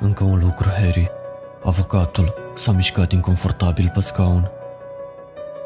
[0.00, 1.10] Încă un lucru, Harry.
[1.64, 4.50] Avocatul s-a mișcat inconfortabil pe scaun.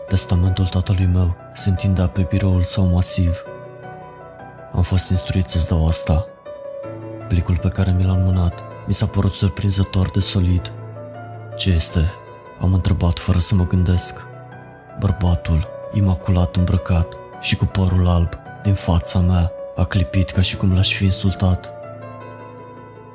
[0.09, 3.43] Testamentul tatălui meu se întindea pe biroul său masiv.
[4.73, 6.27] Am fost instruit să-ți dau asta.
[7.29, 10.73] Plicul pe care mi l-am mânat mi s-a părut surprinzător de solid.
[11.57, 12.13] Ce este?
[12.61, 14.27] Am întrebat fără să mă gândesc.
[14.99, 18.29] Bărbatul, imaculat îmbrăcat și cu părul alb,
[18.63, 21.82] din fața mea, a clipit ca și cum l-aș fi insultat.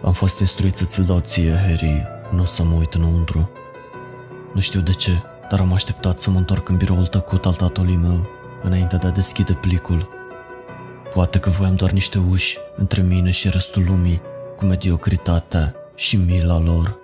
[0.03, 3.49] Am fost instruit să ți-l dau ție, Harry, nu să mă uit înăuntru.
[4.53, 5.11] Nu știu de ce,
[5.49, 8.27] dar am așteptat să mă întorc în biroul tăcut al tatălui meu,
[8.63, 10.09] înainte de a deschide plicul.
[11.13, 14.21] Poate că voiam doar niște uși între mine și restul lumii,
[14.55, 16.97] cu mediocritatea și mila lor.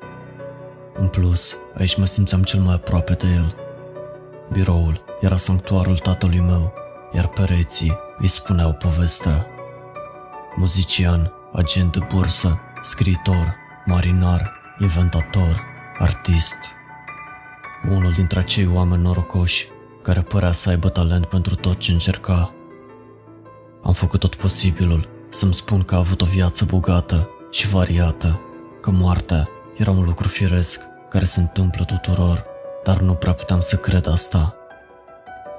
[0.94, 3.56] În plus, aici mă simțeam cel mai aproape de el.
[4.52, 6.74] Biroul era sanctuarul tatălui meu,
[7.14, 9.48] iar pereții îi spuneau povestea.
[10.56, 13.56] Muzician, agent de bursă, scriitor,
[13.86, 15.64] marinar, inventator,
[16.00, 16.56] artist.
[17.90, 19.68] Unul dintre acei oameni norocoși
[20.02, 22.54] care părea să aibă talent pentru tot ce încerca.
[23.84, 28.42] Am făcut tot posibilul să-mi spun că a avut o viață bogată și variată,
[28.82, 32.46] că moartea era un lucru firesc care se întâmplă tuturor,
[32.84, 34.56] dar nu prea puteam să cred asta.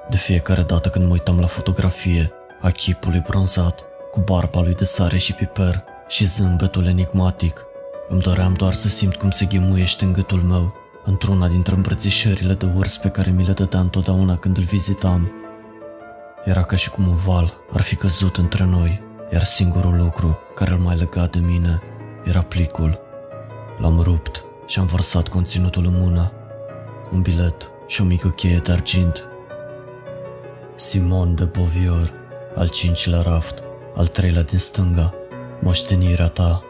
[0.09, 4.85] De fiecare dată când mă uitam la fotografie a chipului bronzat, cu barba lui de
[4.85, 7.65] sare și piper și zâmbetul enigmatic,
[8.07, 12.71] îmi doream doar să simt cum se ghemuiește în gâtul meu, într-una dintre îmbrățișările de
[12.75, 15.31] urs pe care mi le dădea întotdeauna când îl vizitam.
[16.43, 20.71] Era ca și cum un val ar fi căzut între noi, iar singurul lucru care
[20.71, 21.81] îl mai lega de mine
[22.23, 22.99] era plicul.
[23.79, 26.31] L-am rupt și am vărsat conținutul în mână.
[27.11, 29.29] Un bilet și o mică cheie de argint.
[30.75, 32.11] Simon de Bovior,
[32.55, 33.63] al cincilea raft,
[33.95, 35.13] al treilea din stânga,
[35.61, 36.63] moștenirea ta.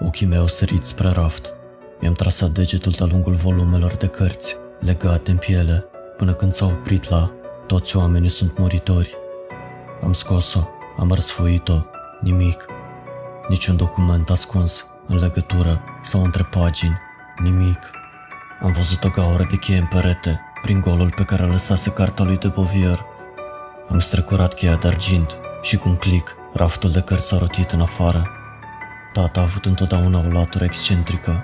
[0.00, 1.52] Ochii mei au sărit spre raft.
[2.00, 5.84] Mi-am trasat degetul de-a lungul volumelor de cărți, legate în piele,
[6.16, 7.32] până când s-au oprit la
[7.66, 9.14] Toți oamenii sunt muritori.
[10.02, 11.82] Am scos-o, am răsfoit-o,
[12.20, 12.64] nimic.
[13.48, 16.98] Niciun document ascuns, în legătură sau între pagini,
[17.42, 17.78] nimic.
[18.60, 22.38] Am văzut o gaură de cheie în perete, prin golul pe care lăsase cartea lui
[22.38, 22.98] de Bovier.
[23.88, 27.80] Am strecurat cheia de argint și cu un click, raftul de cărți s-a rotit în
[27.80, 28.30] afară.
[29.12, 31.42] Tata a avut întotdeauna o latură excentrică.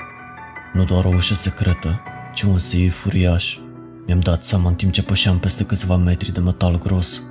[0.72, 2.03] Nu doar o ușă secretă,
[2.34, 3.59] ci un seif furiaș.
[4.06, 7.22] Mi-am dat seama în timp ce pășeam peste câțiva metri de metal gros.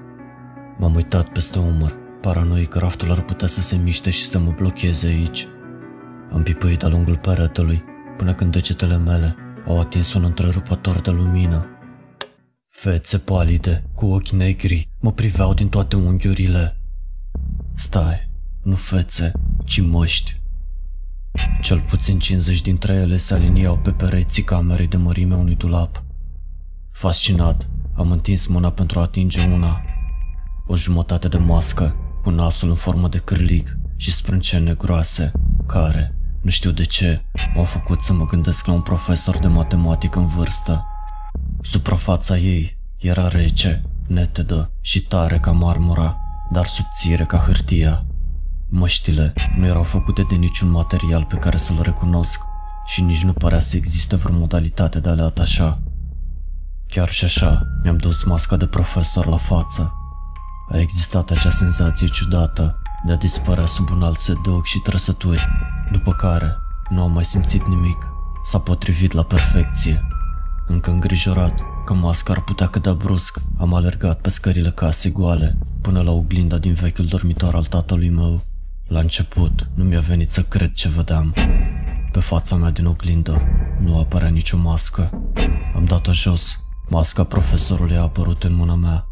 [0.78, 4.54] M-am uitat peste umăr, paranoic că raftul ar putea să se miște și să mă
[4.56, 5.48] blocheze aici.
[6.32, 7.84] Am pipăit de-a lungul peretelui,
[8.18, 9.36] până când degetele mele
[9.68, 11.68] au atins un întrerupător de lumină.
[12.70, 16.79] Fețe palide, cu ochi negri, mă priveau din toate unghiurile.
[17.80, 18.30] Stai,
[18.62, 19.32] nu fețe,
[19.64, 20.42] ci măști.
[21.62, 26.04] Cel puțin 50 dintre ele se aliniau pe pereții camerei de mărime unui dulap.
[26.92, 29.82] Fascinat, am întins mâna pentru a atinge una.
[30.68, 35.32] O jumătate de mască, cu nasul în formă de cârlig și sprâncene groase,
[35.68, 37.22] care, nu știu de ce,
[37.56, 40.86] m-au făcut să mă gândesc la un profesor de matematică în vârstă.
[41.62, 46.18] Suprafața ei era rece, netedă și tare ca marmura,
[46.52, 48.06] dar subțire ca hârtia.
[48.70, 52.42] Măștile nu erau făcute de niciun material pe care să-l recunosc
[52.86, 55.82] și nici nu părea să existe vreo modalitate de a le atașa.
[56.88, 59.94] Chiar și așa, mi-am dus masca de profesor la față.
[60.72, 64.80] A existat acea senzație ciudată de a dispărea sub un alt set de ochi și
[64.80, 65.48] trăsături,
[65.92, 66.58] după care
[66.90, 68.08] nu am mai simțit nimic.
[68.44, 70.08] S-a potrivit la perfecție.
[70.68, 76.02] Încă îngrijorat că masca ar putea cădea brusc, am alergat pe scările casei goale, până
[76.02, 78.42] la oglinda din vechiul dormitor al tatălui meu.
[78.88, 81.34] La început, nu mi-a venit să cred ce vedeam.
[82.12, 83.42] Pe fața mea din oglindă
[83.80, 85.10] nu apărea nicio mască.
[85.76, 86.64] Am dat-o jos.
[86.90, 89.06] Masca profesorului a apărut în mâna mea.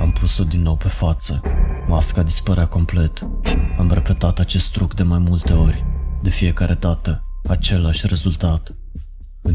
[0.00, 1.40] Am pus-o din nou pe față.
[1.88, 3.26] Masca dispărea complet.
[3.78, 5.84] Am repetat acest truc de mai multe ori.
[6.22, 8.74] De fiecare dată, același rezultat.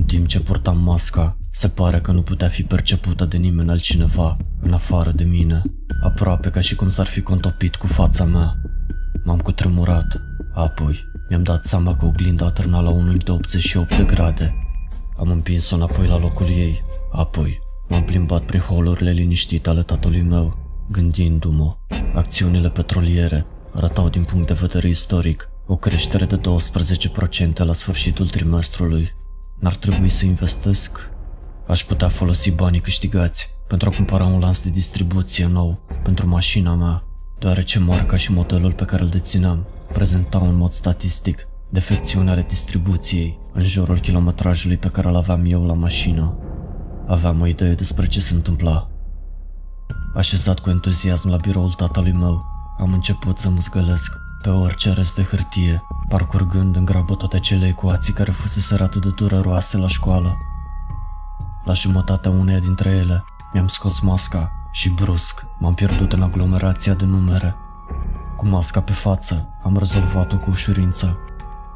[0.03, 4.37] În timp ce purtam masca, se pare că nu putea fi percepută de nimeni altcineva,
[4.61, 5.61] în afară de mine,
[6.01, 8.55] aproape ca și cum s-ar fi contopit cu fața mea.
[9.23, 10.21] M-am cutremurat,
[10.53, 14.55] apoi mi-am dat seama că oglinda a târnat la un unghi de 88 de grade.
[15.17, 17.59] Am împins-o înapoi la locul ei, apoi
[17.89, 20.57] m-am plimbat prin holurile liniștite ale tatălui meu,
[20.91, 21.75] gândindu-mă.
[22.13, 29.21] Acțiunile petroliere arătau din punct de vedere istoric o creștere de 12% la sfârșitul trimestrului.
[29.59, 31.09] N-ar trebui să investesc?
[31.67, 36.75] Aș putea folosi banii câștigați pentru a cumpăra un lans de distribuție nou pentru mașina
[36.75, 37.03] mea,
[37.39, 43.39] deoarece marca și modelul pe care îl dețineam prezentau în mod statistic defecțiuni ale distribuției
[43.53, 46.37] în jurul kilometrajului pe care îl aveam eu la mașină.
[47.07, 48.89] Aveam o idee despre ce se întâmpla.
[50.15, 52.45] Așezat cu entuziasm la biroul tatălui meu,
[52.79, 57.67] am început să mă zgălesc pe orice rest de hârtie, parcurgând în grabă toate cele
[57.67, 60.37] ecuații care fusese atât de dureroase la școală.
[61.63, 67.05] La jumătatea uneia dintre ele, mi-am scos masca și brusc m-am pierdut în aglomerația de
[67.05, 67.55] numere.
[68.35, 71.17] Cu masca pe față, am rezolvat-o cu ușurință.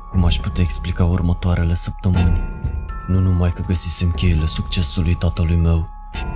[0.10, 2.42] Cum aș putea explica următoarele săptămâni?
[3.08, 5.88] Nu numai că găsisem cheile succesului tatălui meu,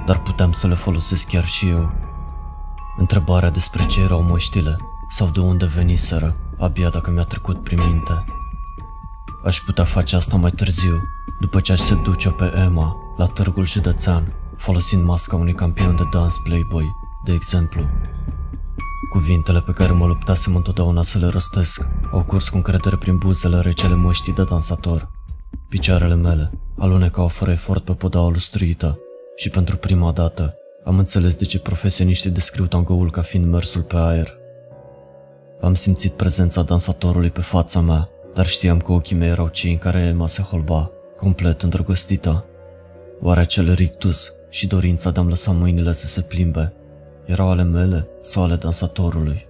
[0.05, 1.91] dar puteam să le folosesc chiar și eu.
[2.97, 4.77] Întrebarea despre ce erau măștile
[5.11, 8.23] sau de unde veniseră, abia dacă mi-a trecut prin minte.
[9.43, 11.01] Aș putea face asta mai târziu,
[11.39, 16.03] după ce aș se duce pe Emma la târgul județean, folosind masca unui campion de
[16.11, 16.91] dans Playboy,
[17.25, 17.81] de exemplu.
[19.09, 23.59] Cuvintele pe care mă luptasem întotdeauna să le rostesc au curs cu încredere prin buzele
[23.59, 25.09] recele măștii de dansator.
[25.69, 28.99] Picioarele mele alunecau fără efort pe podaua lustruită
[29.35, 30.55] și pentru prima dată
[30.85, 34.40] am înțeles de ce profesioniștii descriu tangoul ca fiind mersul pe aer.
[35.61, 39.77] Am simțit prezența dansatorului pe fața mea, dar știam că ochii mei erau cei în
[39.77, 42.45] care Emma se holba, complet îndrăgostită.
[43.21, 46.73] Oare acel rictus și dorința de a-mi lăsa mâinile să se plimbe
[47.25, 49.47] erau ale mele sau ale dansatorului?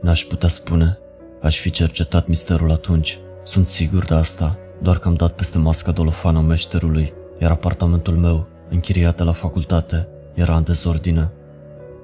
[0.00, 0.98] N-aș putea spune.
[1.42, 3.18] Aș fi cercetat misterul atunci.
[3.42, 8.46] Sunt sigur de asta, doar că am dat peste masca dolofană meșterului, iar apartamentul meu,
[8.70, 11.32] închiriat de la facultate, era în dezordine.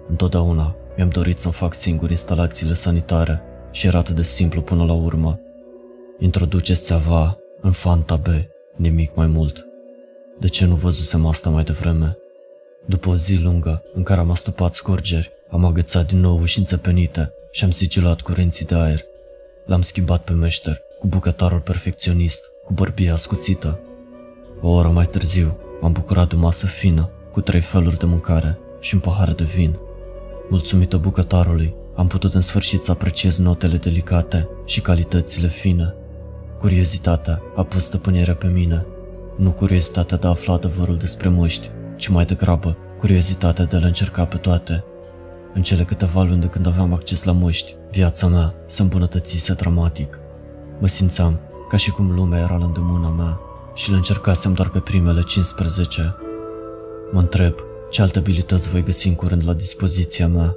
[0.08, 4.92] Întotdeauna mi-am dorit să-mi fac singur instalațiile sanitare și era atât de simplu până la
[4.92, 5.40] urmă.
[6.18, 8.26] Introduceți țeava în Fanta B,
[8.76, 9.66] nimic mai mult.
[10.38, 12.16] De ce nu văzusem asta mai devreme?
[12.86, 17.32] După o zi lungă în care am astupat scurgeri, am agățat din nou uși înțepenite
[17.50, 19.00] și am sigilat curenții de aer.
[19.66, 23.80] L-am schimbat pe meșter cu bucătarul perfecționist, cu bărbia ascuțită.
[24.60, 28.58] O oră mai târziu m-am bucurat de o masă fină, cu trei feluri de mâncare
[28.80, 29.78] și un pahar de vin.
[30.48, 35.94] Mulțumită bucătarului, am putut în sfârșit să apreciez notele delicate și calitățile fine.
[36.58, 38.86] Curiozitatea a pus stăpânirea pe mine.
[39.36, 43.86] Nu curiozitatea de a afla adevărul despre măști, ci mai degrabă curiozitatea de a le
[43.86, 44.84] încerca pe toate.
[45.54, 50.18] În cele câteva luni de când aveam acces la măști, viața mea se îmbunătățise dramatic.
[50.80, 53.40] Mă simțeam ca și cum lumea era la îndemâna mea
[53.74, 56.16] și le încercasem doar pe primele 15.
[57.12, 57.54] Mă întreb
[57.96, 60.56] ce alte abilități voi găsi în curând la dispoziția mea.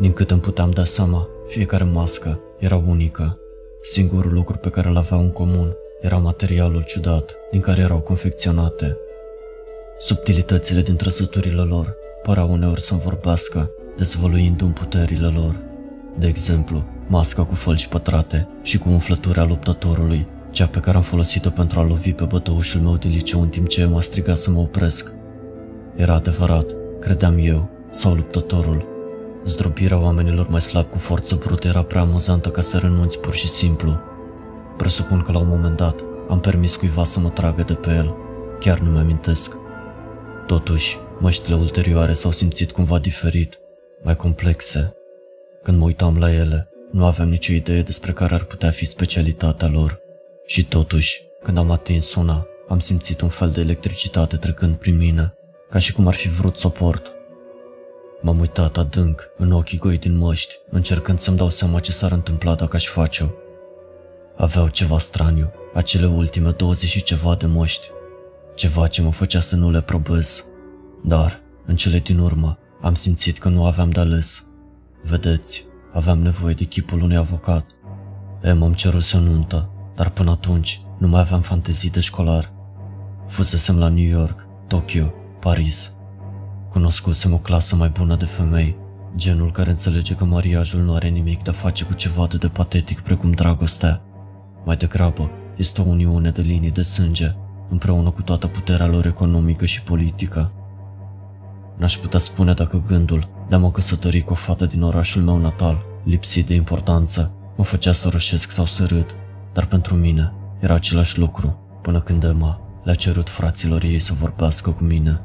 [0.00, 3.38] Din cât îmi puteam da seama, fiecare mască era unică.
[3.82, 8.96] Singurul lucru pe care îl aveau în comun era materialul ciudat din care erau confecționate.
[9.98, 15.60] Subtilitățile din trăsăturile lor păreau uneori să-mi vorbească, dezvăluindu-mi puterile lor.
[16.18, 21.50] De exemplu, masca cu fălci pătrate și cu umflătura luptătorului, cea pe care am folosit-o
[21.50, 24.58] pentru a lovi pe bătăușul meu de liceu în timp ce m-a strigat să mă
[24.58, 25.12] opresc.
[25.96, 26.66] Era adevărat,
[27.00, 28.90] credeam eu, sau luptătorul.
[29.44, 33.48] Zdrobirea oamenilor mai slabi cu forță brută era prea amuzantă ca să renunți pur și
[33.48, 34.00] simplu.
[34.76, 38.14] Presupun că la un moment dat am permis cuiva să mă tragă de pe el.
[38.60, 39.56] Chiar nu mi-amintesc.
[40.46, 43.58] Totuși, măștile ulterioare s-au simțit cumva diferit,
[44.02, 44.94] mai complexe.
[45.62, 49.68] Când mă uitam la ele, nu aveam nicio idee despre care ar putea fi specialitatea
[49.68, 50.00] lor.
[50.46, 55.34] Și totuși, când am atins una, am simțit un fel de electricitate trecând prin mine,
[55.72, 57.12] ca și cum ar fi vrut să o port.
[58.22, 62.54] M-am uitat adânc în ochii goi din măști, încercând să-mi dau seama ce s-ar întâmpla
[62.54, 63.26] dacă aș face-o.
[64.36, 67.86] Aveau ceva straniu, acele ultime 20 și ceva de măști.
[68.54, 70.44] Ceva ce mă făcea să nu le probez.
[71.04, 74.44] Dar, în cele din urmă, am simțit că nu aveam de ales.
[75.02, 77.66] Vedeți, aveam nevoie de chipul unui avocat.
[78.42, 82.52] Emma îmi ceruse o nuntă, dar până atunci nu mai aveam fantezii de școlar.
[83.26, 85.12] Fusesem la New York, Tokyo,
[85.42, 85.92] Paris.
[86.68, 88.76] Cunoscusem o clasă mai bună de femei,
[89.16, 92.48] genul care înțelege că mariajul nu are nimic de a face cu ceva atât de
[92.48, 94.02] patetic precum dragostea.
[94.64, 97.34] Mai degrabă, este o uniune de linii de sânge,
[97.68, 100.52] împreună cu toată puterea lor economică și politică.
[101.76, 105.38] N-aș putea spune dacă gândul de a mă căsători cu o fată din orașul meu
[105.38, 109.16] natal, lipsit de importanță, mă făcea să rășesc sau să râd,
[109.52, 114.70] dar pentru mine era același lucru, până când Emma le-a cerut fraților ei să vorbească
[114.70, 115.20] cu mine.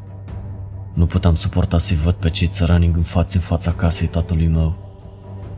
[0.98, 4.76] Nu puteam suporta să-i văd pe cei țărani față în fața casei tatălui meu.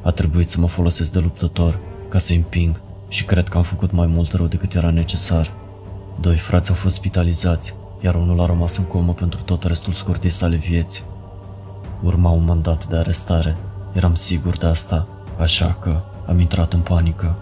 [0.04, 1.80] A trebuit să mă folosesc de luptător
[2.10, 5.52] ca să-i împing și cred că am făcut mai mult rău decât era necesar.
[6.20, 10.30] Doi frați au fost spitalizați, iar unul a rămas în comă pentru tot restul scurtei
[10.30, 11.04] sale vieți.
[12.04, 13.58] Urma un mandat de arestare,
[13.94, 17.38] eram sigur de asta, așa că am intrat în panică.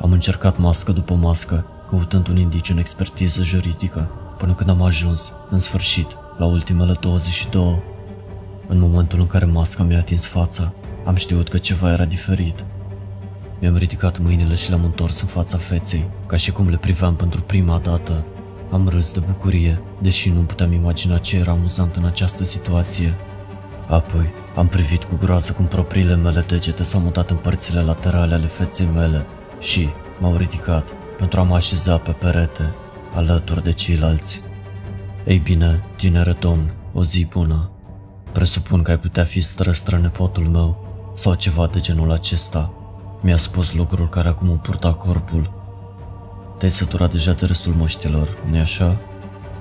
[0.00, 5.32] Am încercat mască după mască, căutând un indiciu în expertiză juridică, până când am ajuns,
[5.50, 7.82] în sfârșit, la ultimele 22.
[8.66, 10.72] În momentul în care masca mi-a atins fața,
[11.04, 12.64] am știut că ceva era diferit.
[13.60, 17.40] Mi-am ridicat mâinile și le-am întors în fața feței, ca și cum le priveam pentru
[17.40, 18.24] prima dată.
[18.70, 23.14] Am râs de bucurie, deși nu puteam imagina ce era amuzant în această situație.
[23.88, 24.26] Apoi,
[24.56, 28.88] am privit cu groază cum propriile mele degete s-au mutat în părțile laterale ale feței
[28.94, 29.26] mele
[29.60, 29.88] și
[30.20, 30.84] m-au ridicat
[31.18, 32.74] pentru a mă așeza pe perete,
[33.14, 34.42] alături de ceilalți.
[35.26, 37.70] Ei bine, tinere domn, o zi bună.
[38.32, 42.72] Presupun că ai putea fi străstră nepotul meu sau ceva de genul acesta.
[43.20, 45.52] Mi-a spus lucrul care acum îmi purta corpul.
[46.58, 49.00] Te-ai săturat deja de restul moștilor, nu-i așa?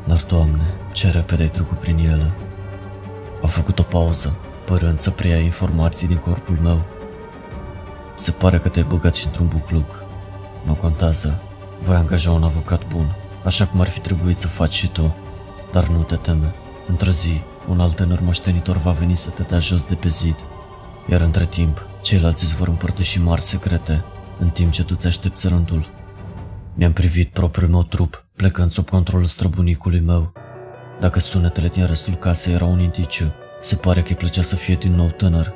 [0.08, 2.34] Dar, Doamne, ce repede ai trecut prin ele.
[3.41, 6.84] A făcut o pauză, părând să preia informații din corpul meu.
[8.15, 10.03] Se pare că te-ai băgat și într-un bucluc.
[10.65, 11.41] Nu contează,
[11.82, 15.15] voi angaja un avocat bun, așa cum ar fi trebuit să faci și tu.
[15.74, 16.53] Dar nu te teme,
[16.88, 20.36] într-o zi, un alt tânăr moștenitor va veni să te dea jos de pe zid.
[21.10, 24.03] Iar între timp, ceilalți îți vor împărtăși mari secrete,
[24.39, 25.89] în timp ce tu ți aștepți rândul.
[26.74, 30.34] Mi-am privit propriul meu trup, plecând sub controlul străbunicului meu.
[31.00, 34.75] Dacă sunetele din restul casei erau un indiciu, se pare că îi plăcea să fie
[34.75, 35.53] din nou tânăr.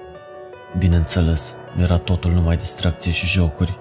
[0.77, 3.77] Bineînțeles, nu era totul numai distracție și jocuri.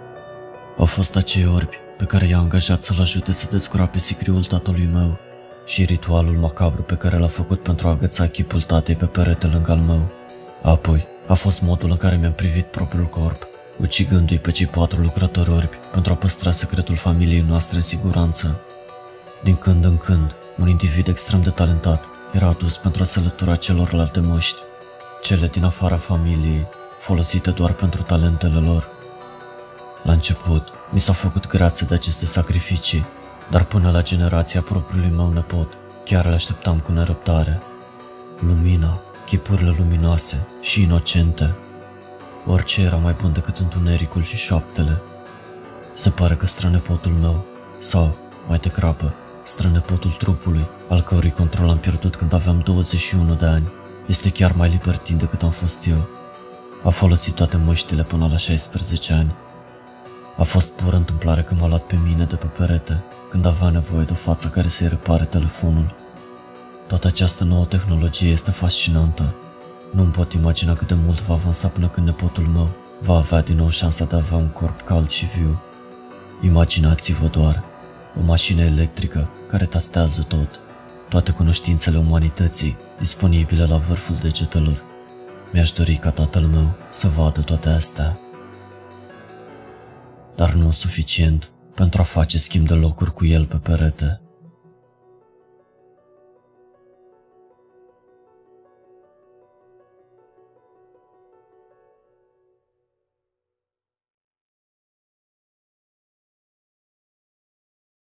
[0.78, 5.18] Au fost acei orbi pe care i-a angajat să-l ajute să descurape sicriul tatălui meu
[5.66, 9.70] și ritualul macabru pe care l-a făcut pentru a agăța chipul tatei pe perete lângă
[9.70, 10.08] al meu.
[10.62, 13.46] Apoi, a fost modul în care mi-am privit propriul corp,
[13.80, 18.60] ucigându-i pe cei patru lucrători orbi pentru a păstra secretul familiei noastre în siguranță.
[19.42, 23.56] Din când în când, un individ extrem de talentat era adus pentru a se lătura
[23.56, 24.60] celorlalte măști,
[25.22, 26.66] cele din afara familiei,
[27.00, 28.88] folosite doar pentru talentele lor.
[30.02, 33.06] La început, mi s-a făcut grață de aceste sacrificii,
[33.50, 35.72] dar până la generația propriului meu nepot,
[36.04, 37.62] chiar le așteptam cu nerăbdare.
[38.40, 41.54] Lumina, chipurile luminoase și inocente.
[42.46, 45.02] Orice era mai bun decât întunericul și șoaptele.
[45.94, 47.44] Se pare că strănepotul meu,
[47.78, 48.16] sau,
[48.48, 53.68] mai degrabă, strănepotul trupului, al cărui control am pierdut când aveam 21 de ani,
[54.06, 56.08] este chiar mai libertin decât am fost eu.
[56.84, 59.34] A folosit toate măștile până la 16 ani.
[60.36, 64.04] A fost pură întâmplare că m-a luat pe mine de pe perete, când avea nevoie
[64.04, 65.94] de o față care să-i repare telefonul.
[66.86, 69.34] Toată această nouă tehnologie este fascinantă.
[69.92, 72.68] Nu-mi pot imagina cât de mult va avansa până când nepotul meu
[73.00, 75.60] va avea din nou șansa de a avea un corp cald și viu.
[76.42, 77.64] Imaginați-vă doar,
[78.20, 80.60] o mașină electrică care tastează tot,
[81.08, 84.82] toate cunoștințele umanității disponibile la vârful degetelor.
[85.52, 88.18] Mi-aș dori ca tatăl meu să vadă toate astea.
[90.36, 94.20] Dar nu suficient pentru a face schimb de locuri cu el pe perete.